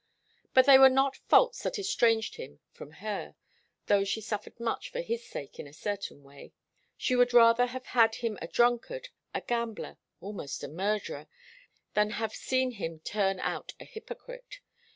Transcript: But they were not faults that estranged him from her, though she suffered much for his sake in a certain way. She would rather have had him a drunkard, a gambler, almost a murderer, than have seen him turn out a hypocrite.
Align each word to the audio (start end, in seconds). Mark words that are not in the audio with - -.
But 0.55 0.65
they 0.65 0.79
were 0.79 0.89
not 0.89 1.15
faults 1.15 1.61
that 1.61 1.77
estranged 1.77 2.37
him 2.37 2.59
from 2.71 2.89
her, 3.05 3.35
though 3.85 4.03
she 4.03 4.19
suffered 4.19 4.59
much 4.59 4.89
for 4.89 5.01
his 5.01 5.23
sake 5.23 5.59
in 5.59 5.67
a 5.67 5.73
certain 5.73 6.23
way. 6.23 6.53
She 6.97 7.15
would 7.15 7.35
rather 7.35 7.67
have 7.67 7.85
had 7.85 8.15
him 8.15 8.35
a 8.41 8.47
drunkard, 8.47 9.09
a 9.35 9.41
gambler, 9.41 9.99
almost 10.19 10.63
a 10.63 10.67
murderer, 10.67 11.27
than 11.93 12.09
have 12.17 12.33
seen 12.33 12.71
him 12.71 12.97
turn 13.01 13.39
out 13.41 13.73
a 13.79 13.85
hypocrite. 13.85 14.61